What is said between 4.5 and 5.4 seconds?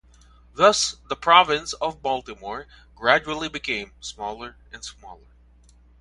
and smaller.